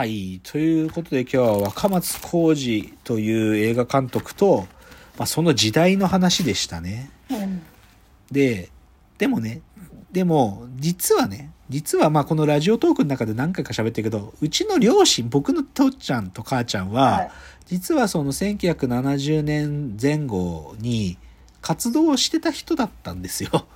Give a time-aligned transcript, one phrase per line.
[0.00, 0.40] はい。
[0.42, 4.66] ということで今日は若松浩二という映画監督と、
[5.18, 7.10] まあ、その時代の話でしたね。
[7.30, 7.60] うん。
[8.32, 8.70] で、
[9.18, 9.60] でもね、
[10.10, 17.30] でも、実はね、実はまあこのラジオトークの中で何回か喋ってるけど、うちの両親、僕の父ちゃんと母ちゃんは、はい
[17.66, 21.18] 実はその1970年前後に
[21.60, 23.66] 活動をしてた人だったんですよ。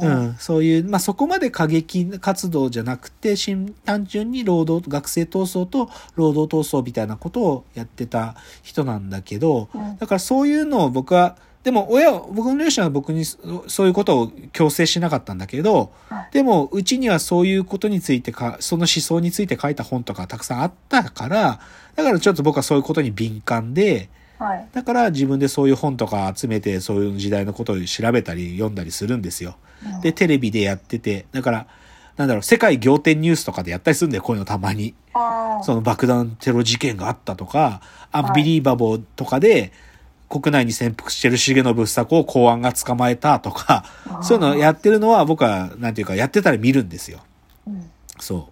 [0.00, 0.36] うん。
[0.38, 3.34] そういう、まあ、そこまで過激活動じゃなくて、
[3.84, 9.96] 単純に労働、学生闘争と労働闘争みたいなことをやってた人なんだけど、うん。
[9.98, 11.36] だからそういうのを僕は、
[11.66, 21.58] でも親は、僕の両親は僕にそそういうことを強制しなかったんだけどはい、でもうちにはそういうことについてか、その思想について書いた本とかたくさんあったから、
[21.96, 24.68] だからちょっと僕はそういうことに敏感で、はい。
[24.72, 29.56] だから自分でそういう本とか集めて、そういう時代のことを調べたり読んだりするんですよ。
[29.84, 31.66] うんで、テレビでやってて、だから、
[32.16, 34.94] なんだろう、世界仰天ニュースとかでやったりするんだよ、こういうのたまに。
[35.62, 39.72] その爆弾テロ事件があったとか、アンビリーバボーとかで、
[40.28, 43.84] 国内に潜伏してる重信房子を公安が捕まえたとか、
[44.22, 47.20] そういうのやってるのは僕は、なんていうか、やってたら見るんですよ。
[47.66, 48.50] うんそ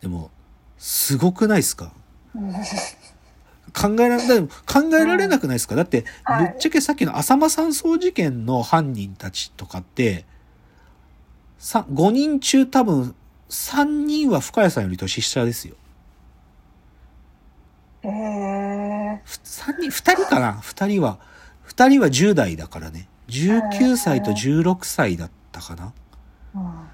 [0.00, 0.02] う。
[0.02, 0.30] でも、
[0.78, 1.92] すごくないですか？
[2.34, 2.52] うん
[3.72, 10.24] 考えられ、でも考えられなくないですか、だって、はいぶっちゃけさっきの浅間山荘事件の犯人たちとかって、
[11.58, 13.14] さ5人中多分
[13.48, 15.74] 3人は深谷さんより年下ですよ。
[18.02, 19.20] へえ。
[19.24, 21.18] ふ三人、2人かな ?2 人は、
[21.68, 23.08] 2人は10代だからね。
[23.28, 25.92] 19歳と16歳だったかな
[26.54, 26.90] うん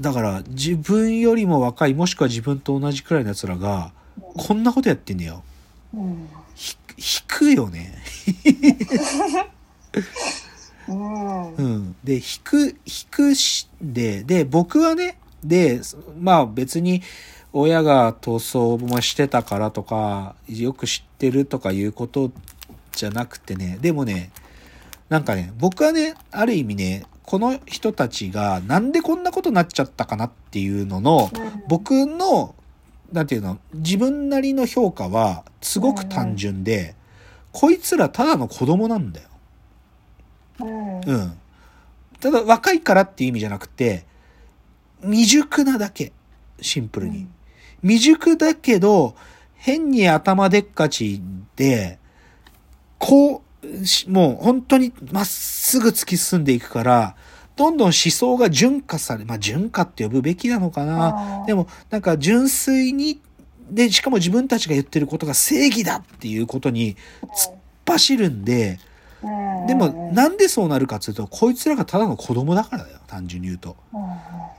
[0.00, 3.92] だから自分よりも若い、もしくは自分と同じくらいの奴らが、
[4.42, 5.42] こんなことやってんだよ。
[5.92, 6.26] うん。
[6.54, 8.02] ひ、引くよね。
[10.88, 11.54] うん。
[11.54, 11.96] うん。
[12.02, 12.74] で、引く、引
[13.10, 15.82] くし、で、で、僕はね、で、
[16.18, 17.02] まあ別に
[17.52, 22.32] 親が逃走もしてたからとか、よく知ってるとかいうこと
[22.92, 24.30] じゃなくてね、でもね、
[25.10, 31.30] なんかね、僕はね、ある意味ね、この人たちがなんでこんなことになっちゃったかなっていうのの、
[31.68, 32.54] 僕の、
[33.12, 36.94] なんていうの、自分なりの評価はすごく単純で、
[37.52, 39.28] こいつらただの子供なんだよ。
[40.60, 41.00] うん。
[41.00, 41.32] うん。
[42.20, 44.04] ただ若いからっていう意味じゃなくて、
[45.02, 46.12] 未熟なだけ。
[46.60, 47.26] シンプルに。
[47.82, 49.14] 未熟だけど、
[49.54, 51.20] 変に頭でっかち
[51.56, 51.98] で、
[52.98, 57.16] こう、しもう本当にまっすぐ突き進んでいくから、
[57.60, 61.44] どんどん思想が純化され、まあ純化って呼ぶべきなのかな。
[61.46, 63.20] でもなんか純粋に、
[63.70, 67.54] で、しかも自分たちが言ってることが正義だっていうことに突っ
[67.86, 68.78] 走るんで、
[69.22, 73.76] うんでも、なんでそうなるかっていうと、こいつらがただの子供だからだよ、単純に言うと。
[73.92, 74.00] うん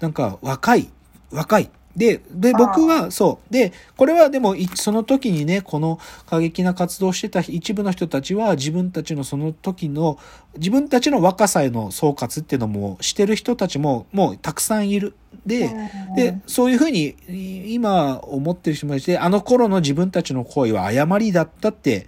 [0.00, 0.90] なんか、若い、
[1.30, 1.70] 若い。
[1.96, 3.52] で、で、僕は、そう。
[3.52, 10.18] で、これはでも、いその時にね、この過激な活動をしてた一部の人たちは、自分たちのその時の、
[10.56, 15.14] 自分たちの若さへの総括っていうのもしてる人たちも、もうたくさんいる。
[15.44, 22.06] で、うんで、そういうふうに、い今思ってる人もいて、あの頃の自分たちの行為は誤りだったって、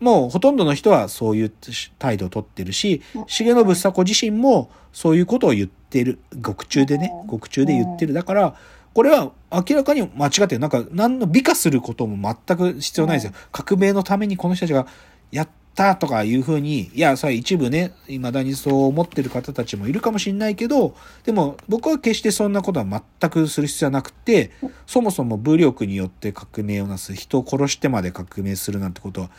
[0.00, 1.52] もうほとんどの人はそういう
[2.00, 6.18] 態度をとってるし、重信房子自身もそういうことを言ってる。
[6.40, 8.12] 獄中でね、獄中で言ってる。
[8.12, 8.56] だから、
[8.94, 10.58] これは明らかに間違ってる。
[10.58, 13.32] なんか、何の美化することも全く必要ないですよ。
[13.50, 14.86] 革命のためにこの人たちが
[15.30, 20.94] やったとかいうふうに、いや、それは一部ね、未だにそう思ってる方たちもいるかもしれないけど、
[21.24, 24.50] でも僕は決してそんなことは全くする必要はなくて、
[24.86, 29.30] そもそも武力によって革命をなす、人を殺してまで革命するなんてことは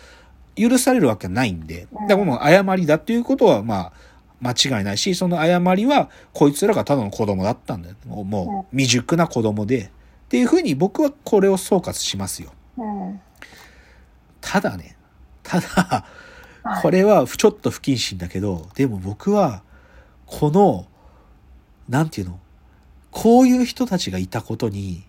[0.55, 3.93] 許されるわけはないんで、だからもう誤りだっていうことは、まあ、
[4.43, 7.95] 間違いないし、その誤りは、こいつらがただの子供だったんだよ。
[8.05, 9.83] もう、もう未熟な子供で。
[9.85, 9.89] っ
[10.27, 12.51] ていうふうに僕はこれを総括しますよ。
[12.77, 13.21] うん。
[14.41, 14.97] ただね、
[15.43, 16.03] ただ、はい
[16.81, 19.63] これはちょっと不謹慎だけど、でも僕は、
[20.25, 20.87] この、
[21.89, 22.39] なんていうの、
[23.11, 25.03] こういう人たちがいたことに、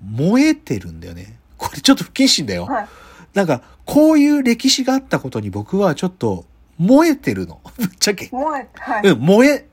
[0.00, 1.36] 燃えてるんだよね。
[1.58, 2.66] これちょっと不謹慎だよ。
[2.66, 2.88] はい。
[3.34, 6.44] なんか、こういう歴史があったことに僕はちょっと
[6.78, 7.60] 燃えてるの。
[7.78, 8.28] ぶっちゃけ。
[8.32, 9.08] もう、はい。
[9.08, 9.66] うん、燃え、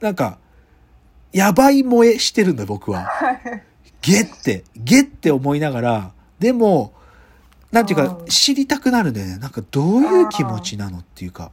[0.00, 0.38] なんか、
[1.32, 3.04] やばい燃えしてるんだ僕は。
[3.04, 3.62] はい。
[4.02, 6.92] ゲって、ゲって思いながら、でも、
[7.70, 9.38] なんていうかう、ん知りたくなるんだよね。
[9.38, 11.52] なんか、どういう気持ちなのっていうか。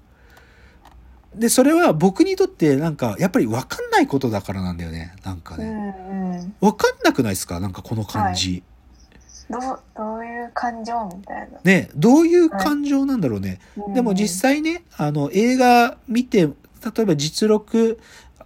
[1.36, 5.14] で、それは僕にとって、なんか、やっぱり分かんないことだからなんだよね。
[5.24, 5.66] なんかうね。
[5.70, 6.56] んうん。
[6.60, 7.60] 分かんなくないですか？
[7.60, 8.64] なんかこの感じ。
[9.50, 9.62] どう、
[9.96, 10.19] どう
[10.50, 11.60] いう感情みたいな。
[11.64, 13.60] ね、どういう感情なんだろうね。
[13.94, 16.54] でも実際ね、あの、映画見て、例
[17.00, 18.00] えば実録、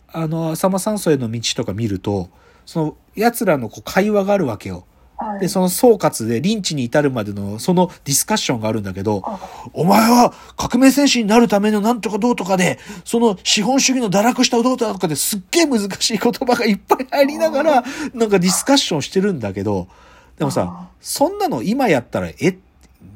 [0.08, 2.30] あの、浅間山荘への道とか見ると、
[2.66, 4.76] その、奴らのこう会話があるわけよ。
[4.76, 9.40] はいで、その総括でリンチに至るまでのそのディスカッションがあるんだけど、あ
[9.72, 17.84] お前は革命戦士になるためのなんとかどうとかで、その資本主義の堕落したどうとかですっげえ難しい言葉がいっぱい入りながら、
[18.14, 19.88] なんかディスカッションしてるんだけど、
[20.38, 22.58] でもさ、そんなの今やったら、え、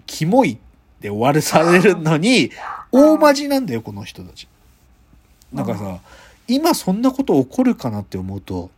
[0.06, 0.58] キモいっ
[1.02, 2.52] て終わるされるのに、
[2.92, 4.48] 大マジなんだよ、この人たち。
[5.52, 6.00] なんかさ、
[6.48, 8.70] 今そんなこと起こるかなって思うと、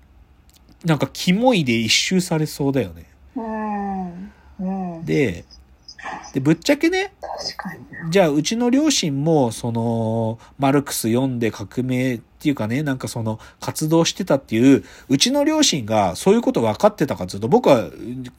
[0.86, 3.06] なんかキモいで一周されそうだよね。
[5.03, 5.45] で、
[6.33, 7.13] で、ぶっちゃけね。
[8.09, 17.89] じゃあうちの両親も、その、マルクス読んで革命っていうかね、なんかその、活動してたっていう、うちの両親がそういうこと分かってたかっていうと、僕は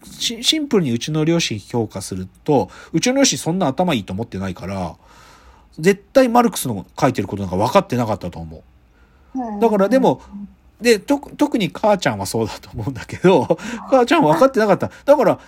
[0.05, 4.97] シシンプルにうちの両親評価すると、うちの両親そんな頭いいと思ってないから、
[5.79, 8.61] 絶対マルクスの書いてることなんか分かってなかったと思う。
[8.61, 10.23] うんだからでも、
[10.81, 13.59] で、と、特に母ちゃんはそうだと思うんだけど、
[13.89, 14.91] 母ちゃんは分かってなかった。
[15.05, 15.39] だから、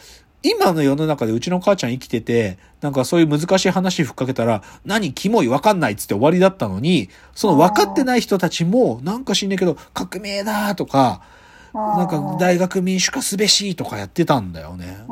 [0.43, 11.23] 今の世の中でうちの母ちゃん生きてて、なんかそういう難しい話ふっかけたら、何、キモい、分かんないっつって終わりだったのに、その分かってない人たちも、なんか知んねえけど、革命だとか、
[11.75, 15.05] なんか大学民主化すべしとかやってたんだよね。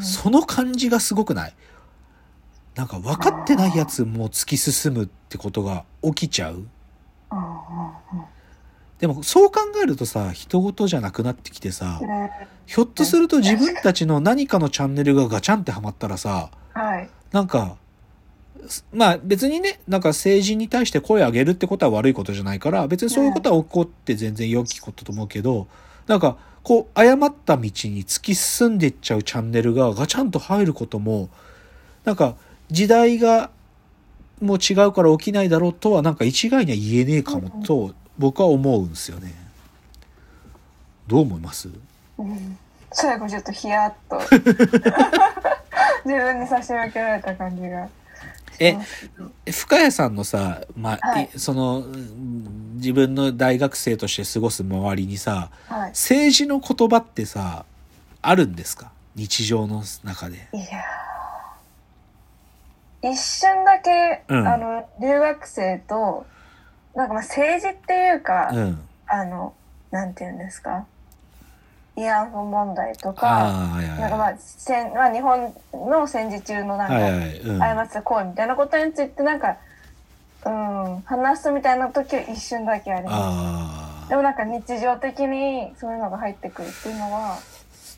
[0.00, 1.54] その感じがすごくない？
[2.74, 6.66] なんか分かってないやつも突き進むってことが起きちゃう？
[9.02, 12.08] でもそう考えるとさ、人事じゃなくなってきてさ、うん
[12.66, 17.10] ひょっとすると自分たちの何かのチャンネルがガチャンってハマったらさ、はい。
[17.32, 17.76] なんか、
[18.68, 25.66] すまあ別にね、なんか政治に対して声を上げるってことは悪いことじゃないから、別にそういうことは起こって全然良きことと思うけど、
[26.06, 31.28] なんか、こう、誤った道に突き進んでいっちゃうチャンネルがガチャンと入ることも、
[32.04, 32.36] なんか、
[32.70, 33.50] 時代が
[34.40, 39.34] もう違うから起きないだろうとは、なんか一概には言えねえかもと、僕は思うんですよね。
[41.08, 41.68] どう思います？
[42.18, 42.56] うん
[42.92, 44.20] 最後ちょっとヒヤッと
[46.04, 47.88] 自分に差し分けられた感じが。
[48.60, 48.76] え、
[49.50, 55.90] 深谷さんのさ、まあ、はいいその、うん自分の大学生として過ごす周りにさ、はい。
[55.90, 57.64] 政治の言葉ってさ、
[58.20, 58.92] あるんですか？
[59.16, 60.48] 日常の中で。
[60.52, 66.24] いやー一瞬だけ、うんあの留学生と
[66.94, 68.80] なんかまあ政治っていうか、うん。
[69.06, 69.54] あの
[69.90, 70.86] なんていうんですか？
[71.96, 77.38] 慰安婦問題とかああ、はいはいなんかまあ戦、まあ、日本の戦時中のなんか、はいはい。
[77.40, 77.58] うん。
[77.58, 79.58] 過った行為みたいなことについてなんか、
[80.46, 84.08] うん、話すみたいな時は一瞬だけあります。
[84.08, 87.38] でもなんか日常的にそういうのが入ってくるっていうのは、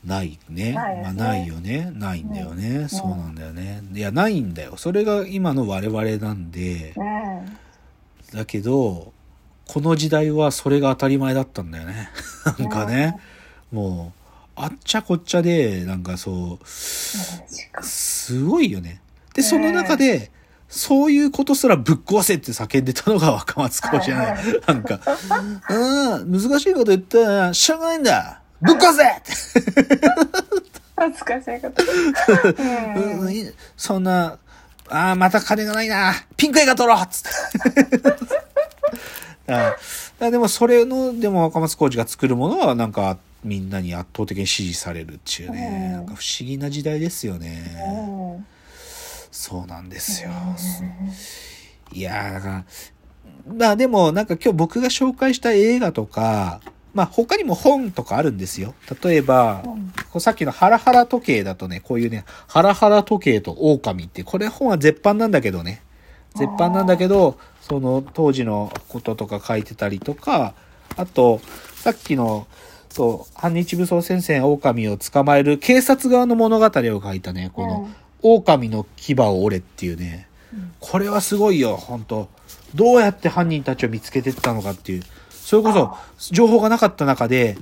[0.05, 0.71] ないね。
[0.71, 1.89] ねまあないよね。
[1.93, 2.87] ないんだよね。
[2.89, 3.81] そうなんだよね。
[3.93, 4.77] いや、ないんだよ。
[4.77, 6.93] それが今の我々なんで。
[6.95, 7.05] うん、
[8.33, 9.13] だけど、
[9.67, 12.09] この時代はそれが当たり前だったんだよね。
[12.59, 13.19] なんかね。
[13.71, 14.21] もう、
[14.55, 19.01] あっちゃこっちゃで、なんかそう、すごいよね。
[19.33, 20.31] で、その中で、
[20.69, 24.35] そういうことすらぶっ壊せって叫んでたのが若松浩じゃない。
[24.35, 24.99] はいなんか、
[25.69, 29.03] うん、難しいこと言ったら、しょうがないんだぶっ壊せ
[30.95, 31.83] 恥ず かしいこと。
[32.63, 34.37] うんそんな、
[34.89, 36.13] ああ、また金がないな。
[36.37, 37.97] ピンク映画撮ろうっつって。
[37.97, 38.21] だか
[39.47, 39.77] らだか
[40.19, 47.61] らでもそれの、でも若松浩二が作るものはなんかみんなに圧倒的に支持されるっていうね、うんなんか不思議な時代ですようね。
[48.39, 48.45] ん
[49.31, 50.29] そうなんですよ。
[51.91, 52.65] いやーだから、
[53.53, 56.61] まあでもなんか今日僕が紹介した映画とか、
[56.95, 58.73] まあ他にも本とかあるんですよ。
[59.03, 59.63] 例えば、
[60.17, 65.83] さっきのハラハラ時計だとね、こういうね、ハラハラ時計と狼って、これ本は絶版なんだけどね。
[66.35, 70.55] 絶版なんだけど、その当時のこととか書いてたりとか、
[70.95, 71.41] あと、
[71.75, 72.47] さっきの、
[72.89, 77.89] そう、反日武装戦線狼を捕まえる警察側の物語を書いたね、この、
[78.21, 80.35] 狼の牙を折れっていうね、うん
[80.79, 82.29] これはすごいよ、本当
[82.75, 85.03] どうやって犯人たちを見つけてったのかっていう。
[85.45, 85.95] それこそ、
[86.31, 87.55] 情報がなかった中で、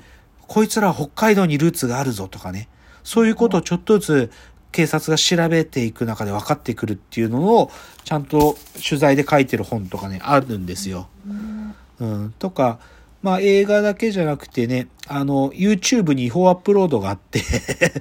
[0.47, 2.69] こいつらは北海道にルーツがあるぞとかね。
[3.03, 4.31] そういうことをちょっとずつ
[4.71, 7.69] 警察が調べていく中で分かってくるっていうのを、
[8.05, 11.09] ちゃんと取材で書いてる本とかね、あるんですよ。
[11.27, 12.33] うんうん。
[12.39, 12.79] とか、
[13.21, 17.41] まあ映画だけじゃなくてね、あの、YouTube に違法アップロードがあって、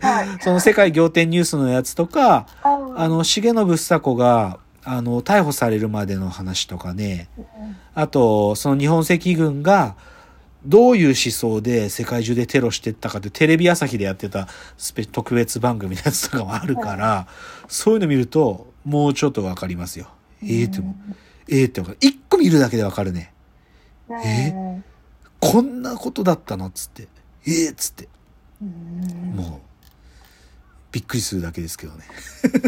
[0.00, 0.28] はい。
[0.42, 7.28] その世界仰天ニュースのやつとか、ああの、重信房子が、あの、逮捕されるまでの話とかね、
[7.94, 9.96] あと、その日本赤軍が、
[10.64, 14.46] どういう思想で世界中でテロしてったかってテレビ朝日でやってた
[14.76, 17.26] スペ特別番組のやつとかもあるから、
[17.68, 20.08] そういうの見ると、もうちょっとわかりますよ。
[20.42, 20.94] ええっても、
[21.48, 21.98] ええってわかる。
[22.00, 23.32] 一個見るだけでわかるね。
[24.08, 24.82] うんえ？
[25.40, 27.08] こんなことだったのっつって。
[27.46, 28.08] ええっつって。
[28.60, 29.60] うんもう、
[30.92, 32.04] びっくりするだけですけどね。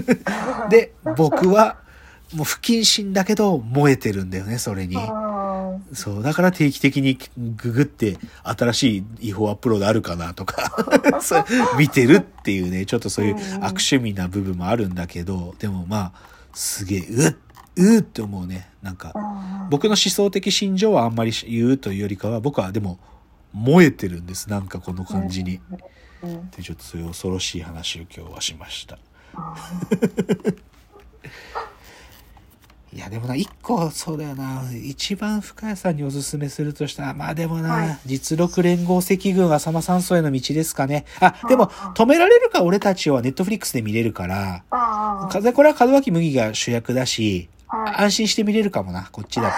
[0.71, 1.76] で、僕は、
[2.35, 4.97] もう不謹慎だけど燃えてるんだよね、それに。
[4.99, 7.19] あそう、だから定期的に
[7.57, 10.87] ググって新しい違法アップロードあるかなとか、
[11.79, 16.12] 見てるっていうね、ちょっとそういう悪趣味な部分もあるんだけど、でもまあ、
[16.53, 17.35] すげえ、うっ、
[17.76, 18.69] うーって思うね。
[18.83, 22.99] なんか、あ僕の思想的心情はあんまり言うというよりかは、僕はでも
[23.53, 24.50] 燃えてるんです。
[24.50, 25.61] なんかこの感じに。
[25.73, 25.79] うん
[26.57, 28.99] で、ちょっとそういう恐ろしい話を今日はしました。
[32.94, 41.04] いや、でもな、一個、そうだよな、一番深谷さんにおすすめするとしたら、まあでもな、はい実力連合赤軍浅間山荘への道ですかね。
[41.18, 49.52] あ、でもあ、止められるか俺たちをはネットフリックスで見れるから、ああ風これは門脇麦が主役だし、はい安心して見れるかもな、こっちだっ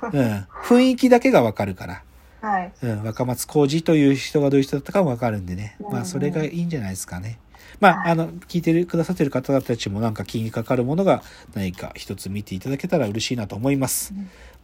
[0.00, 0.24] たら。
[0.24, 0.46] うん。
[0.62, 2.02] 雰囲気だけがわかるから。
[2.40, 5.76] はいうん、若松浩二という人がどういう人だったかもわかるんでね。
[5.90, 7.38] まあ、それがいいんじゃないですかね。
[7.80, 11.22] まあ、あの、聞いてるくださってる方たちもなんか気にかかるものが
[11.54, 14.14] 何か一つ見ていただけたら嬉しいなと思います。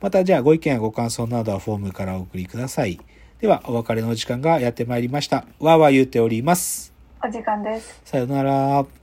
[0.01, 2.99] また、じゃあご意見やご感想などはフォームからお送りください。
[3.41, 5.45] では、お別れの時間がやってまいりました。
[5.59, 6.93] わーわー言うております。
[7.25, 9.02] お時間ですさよなら。